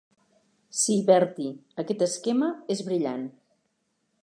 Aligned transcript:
Sí, 0.83 0.95
Bertie, 1.09 1.51
aquest 1.85 2.03
esquema 2.07 2.51
és 2.77 2.83
brillant. 2.91 3.29